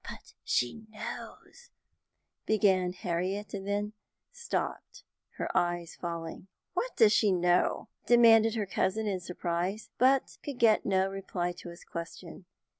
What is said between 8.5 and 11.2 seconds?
her cousin in surprise; but could get no